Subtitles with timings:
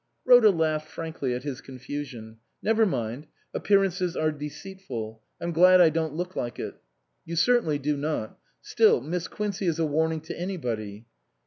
[0.25, 2.39] Rhoda laughed frankly at his confusion.
[2.63, 3.27] "Never mind.
[3.53, 5.21] Appearances are deceitful.
[5.39, 6.73] I'm glad I don't look like it.""
[7.27, 8.39] You certainly do not.
[8.63, 11.05] Still, Miss Quincey is a warning to anybody."